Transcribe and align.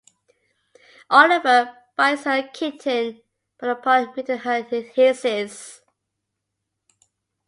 Oliver 1.11 1.75
buys 1.95 2.23
her 2.23 2.39
a 2.39 2.47
kitten, 2.47 3.21
but 3.59 3.69
upon 3.69 4.11
meeting 4.15 4.39
her 4.39 4.65
it 4.71 4.87
hisses. 4.95 5.81